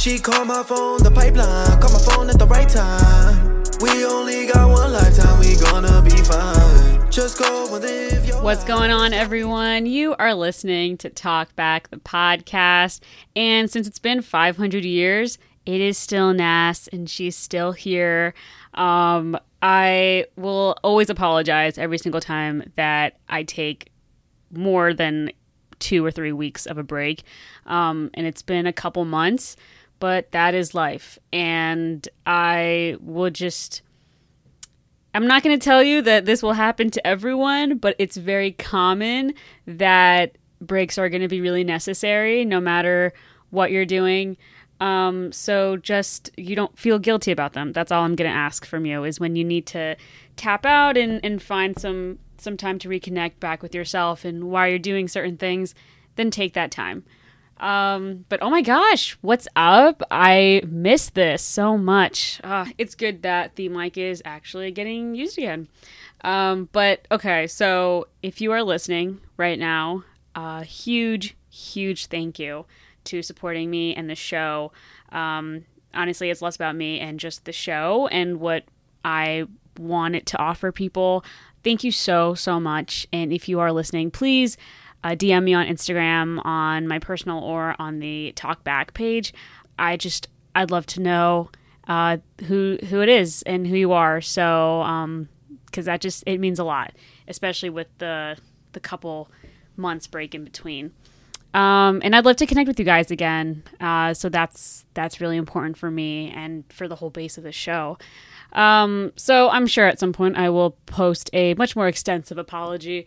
[0.00, 1.78] She called my phone, the pipeline.
[1.78, 3.62] Call my phone at the right time.
[3.82, 7.10] We only got one lifetime, we gonna be fine.
[7.10, 9.84] Just go and live your What's going on, everyone?
[9.84, 13.00] You are listening to Talk Bacc, the podcast.
[13.36, 15.36] And since it's been 500 years,
[15.66, 18.32] it is still Nas and she's still here.
[18.72, 23.90] Um, I will always apologize every single time that I take
[24.50, 25.30] more than
[25.80, 27.24] two or three weeks of a break.
[27.66, 29.56] Um, and it's been a couple months,
[30.00, 31.18] but that is life.
[31.32, 33.82] And I will just.
[35.12, 38.52] I'm not going to tell you that this will happen to everyone, but it's very
[38.52, 39.34] common
[39.66, 43.12] that breaks are going to be really necessary no matter
[43.50, 44.36] what you're doing.
[44.80, 47.72] Um, so just you don't feel guilty about them.
[47.72, 49.96] That's all I'm going to ask from you is when you need to
[50.36, 54.68] tap out and, and find some some time to reconnect back with yourself and why
[54.68, 55.74] you're doing certain things,
[56.16, 57.04] then take that time.
[57.60, 60.02] Um, but oh my gosh, what's up?
[60.10, 62.40] I miss this so much.
[62.42, 65.68] Uh, it's good that the mic is actually getting used again.
[66.24, 72.38] Um, but okay, so if you are listening right now, a uh, huge, huge thank
[72.38, 72.64] you
[73.04, 74.72] to supporting me and the show.
[75.12, 78.64] Um, honestly, it's less about me and just the show and what
[79.04, 79.46] I
[79.78, 81.24] want it to offer people.
[81.62, 83.06] Thank you so, so much.
[83.12, 84.56] And if you are listening, please
[85.02, 89.32] uh, DM me on Instagram, on my personal or on the Talk Bacc page.
[89.78, 91.50] I just, I'd love to know
[91.88, 94.20] uh, who who it is and who you are.
[94.20, 94.82] So,
[95.66, 96.92] because um, that just it means a lot,
[97.26, 98.36] especially with the
[98.72, 99.28] the couple
[99.76, 100.92] months break in between.
[101.52, 103.64] Um, and I'd love to connect with you guys again.
[103.80, 107.52] Uh, so that's that's really important for me and for the whole base of the
[107.52, 107.98] show.
[108.52, 113.06] Um, so I'm sure at some point I will post a much more extensive apology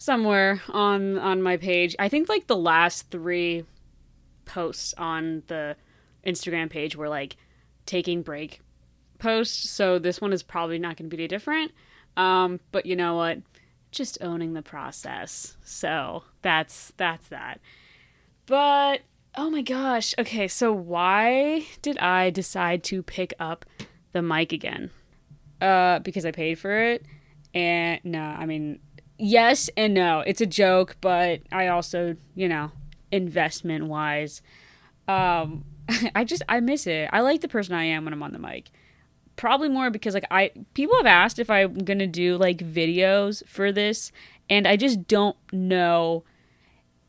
[0.00, 1.94] somewhere on on my page.
[1.98, 3.64] I think like the last three
[4.46, 5.76] posts on the
[6.26, 7.36] Instagram page were like
[7.86, 8.60] taking break
[9.18, 9.70] posts.
[9.70, 11.70] So this one is probably not going to be any different.
[12.16, 13.38] Um, but you know what?
[13.92, 15.56] Just owning the process.
[15.62, 17.60] So that's that's that.
[18.46, 19.02] But
[19.36, 20.14] oh my gosh.
[20.18, 23.66] Okay, so why did I decide to pick up
[24.12, 24.90] the mic again?
[25.60, 27.04] Uh, because I paid for it.
[27.52, 28.80] And no, I mean
[29.20, 30.20] yes and no.
[30.20, 32.72] It's a joke, but I also, you know,
[33.12, 34.42] investment wise,
[35.08, 35.64] um,
[36.14, 37.08] I just I miss it.
[37.12, 38.70] I like the person I am when I'm on the mic.
[39.36, 43.72] Probably more because like I people have asked if I'm gonna do like videos for
[43.72, 44.12] this,
[44.48, 46.24] and I just don't know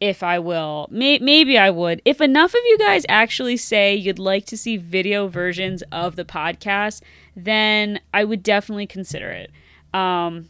[0.00, 0.88] if I will.
[0.90, 2.00] May- maybe I would.
[2.04, 6.24] If enough of you guys actually say you'd like to see video versions of the
[6.24, 7.02] podcast,
[7.34, 9.50] then I would definitely consider it.
[9.92, 10.48] Um,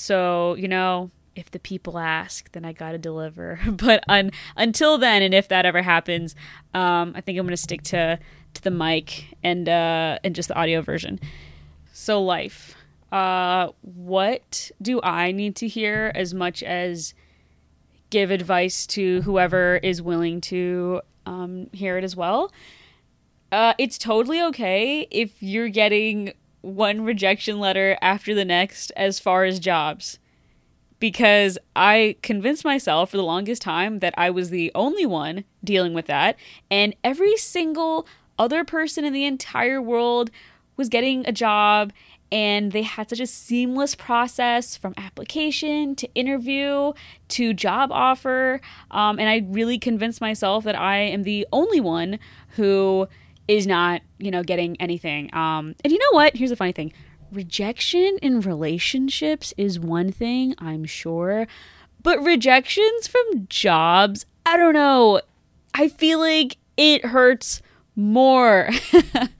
[0.00, 3.60] so, you know, if the people ask, then I got to deliver.
[3.70, 6.34] but un- until then, and if that ever happens,
[6.72, 8.18] um, I think I'm going to stick to
[8.54, 11.20] to the mic and uh, and just the audio version.
[11.92, 12.74] So, life.
[13.12, 17.12] Uh, what do I need to hear as much as
[18.08, 22.50] give advice to whoever is willing to um, hear it as well?
[23.52, 29.44] Uh, it's totally okay if you're getting one rejection letter after the next as far
[29.44, 30.18] as jobs.
[30.98, 35.94] Because I convinced myself for the longest time that I was the only one dealing
[35.94, 36.36] with that,
[36.70, 38.06] and every single
[38.38, 40.30] other person in the entire world
[40.76, 41.92] was getting a job,
[42.32, 46.92] and they had such a seamless process from application to interview
[47.28, 48.60] to job offer.
[48.90, 52.18] Um, and I really convinced myself that I am the only one
[52.56, 53.08] who
[53.50, 55.34] is not, you know, getting anything.
[55.34, 56.36] Um, and you know what?
[56.36, 56.92] Here's the funny thing
[57.32, 61.48] rejection in relationships is one thing, I'm sure,
[62.00, 65.20] but rejections from jobs, I don't know.
[65.74, 67.60] I feel like it hurts
[67.96, 68.70] more.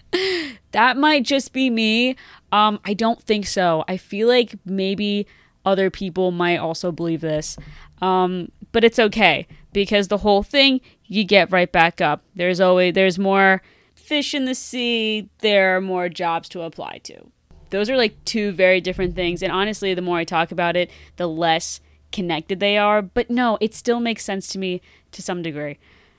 [0.73, 2.17] that might just be me.
[2.51, 3.85] Um, I don't think so.
[3.87, 5.27] I feel like maybe
[5.65, 7.57] other people might also believe this.
[8.03, 12.25] Um, but it's okay because the whole thing, you get right back up.
[12.35, 13.63] There's always there's more
[14.11, 17.31] fish in the sea, there are more jobs to apply to.
[17.71, 19.41] Those are like two very different things.
[19.41, 21.81] And honestly, the more I talk about it, the less
[22.11, 23.03] connected they are.
[23.03, 25.79] But no, it still makes sense to me to some degree.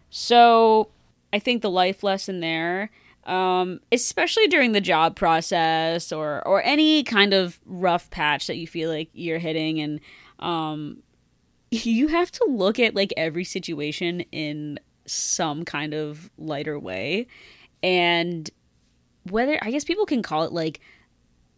[0.09, 0.87] So
[1.33, 2.91] I think the life lesson there,
[3.25, 8.67] um, especially during the job process or, or any kind of rough patch that you
[8.67, 9.99] feel like you're hitting, and
[10.39, 11.03] um,
[11.71, 17.27] you have to look at like every situation in some kind of lighter way
[17.83, 18.49] and
[19.29, 20.79] whether I guess people can call it like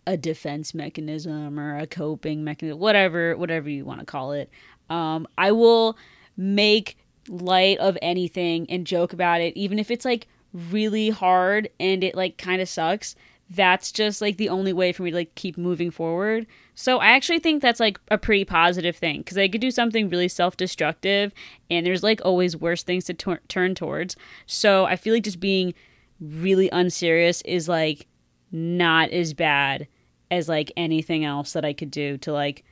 [0.05, 4.49] a defense mechanism or a coping mechanism, whatever whatever you want to call it.
[4.89, 5.97] Um, I will
[6.35, 6.97] make
[7.29, 12.15] light of anything and joke about it, even if it's like really hard and it
[12.15, 13.15] like kind of sucks,
[13.49, 16.45] that's just like the only way for me to like keep moving forward.
[16.75, 20.09] So I actually think that's like a pretty positive thing because I could do something
[20.09, 21.33] really self-destructive
[21.69, 24.15] and there's like always worse things to turn towards.
[24.45, 25.73] So I feel like just being
[26.19, 28.07] really unserious is like
[28.51, 29.87] not as bad
[30.31, 32.63] as like anything else that I could do to like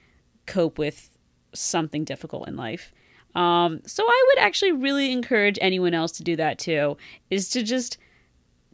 [0.45, 1.09] cope with
[1.53, 2.93] something difficult in life.
[3.35, 6.97] Um, so I would actually really encourage anyone else to do that too,
[7.29, 7.97] is to just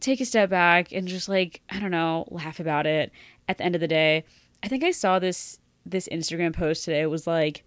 [0.00, 3.12] take a step back and just like, I don't know, laugh about it
[3.48, 4.24] at the end of the day.
[4.62, 7.00] I think I saw this this Instagram post today.
[7.00, 7.64] It was like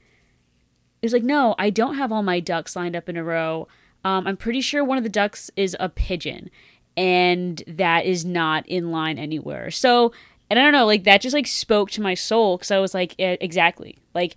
[1.02, 3.68] it was like, no, I don't have all my ducks lined up in a row.
[4.04, 6.50] Um, I'm pretty sure one of the ducks is a pigeon
[6.98, 9.72] and that is not in line anywhere.
[9.72, 10.12] So,
[10.50, 12.94] and I don't know, like that just like spoke to my soul because I was
[12.94, 13.98] like, yeah, exactly.
[14.14, 14.36] Like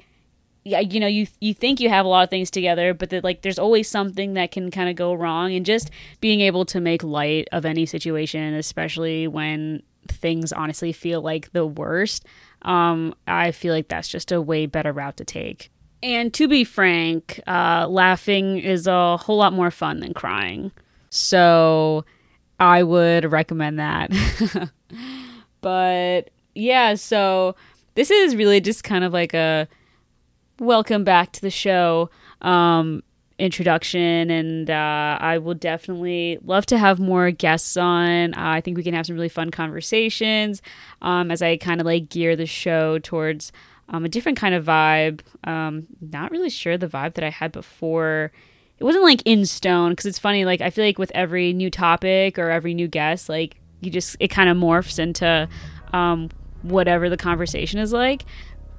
[0.65, 3.23] yeah, you know, you you think you have a lot of things together, but that
[3.23, 5.91] like there's always something that can kind of go wrong, and just
[6.21, 11.67] being able to make light of any situation, especially when things honestly feel like the
[11.67, 12.25] worst,
[12.63, 15.71] um, I feel like that's just a way better route to take.
[16.03, 20.73] And to be frank, uh, laughing is a whole lot more fun than crying,
[21.11, 22.07] so
[22.65, 24.11] I would recommend that.
[25.61, 27.57] but yeah, so
[27.95, 29.69] this is really just kind of like a
[30.59, 32.09] welcome back to the show
[32.41, 33.03] um,
[33.39, 38.33] introduction, and uh, I will definitely love to have more guests on.
[38.33, 40.63] Uh, I think we can have some really fun conversations
[41.03, 43.53] um, as I kind of like gear the show towards
[43.91, 45.21] um, a different kind of vibe.
[45.47, 48.33] Um, not really sure the vibe that I had before.
[48.79, 50.45] It wasn't like in stone because it's funny.
[50.45, 54.17] Like I feel like with every new topic or every new guest, like you just
[54.21, 55.49] it kind of morphs into
[55.93, 56.31] um,
[56.63, 58.25] whatever the conversation is like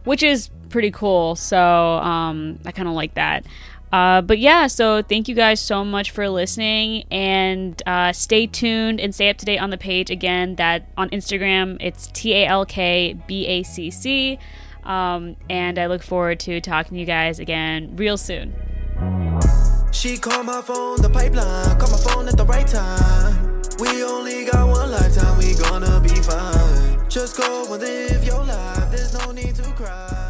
[0.05, 1.35] which is pretty cool.
[1.35, 3.45] So um, I kind of like that.
[3.91, 8.99] Uh, but yeah, so thank you guys so much for listening and uh, stay tuned
[8.99, 10.09] and stay up to date on the page.
[10.09, 14.39] Again, that on Instagram, it's T A L K B A C C.
[14.83, 18.53] Um, and I look forward to talking to you guys again real soon.
[19.91, 23.61] She called my phone, the pipeline, call my phone at the right time.
[23.79, 27.09] We only got one lifetime, we gonna be fine.
[27.09, 30.24] Just go and live your life, there's no need to cry.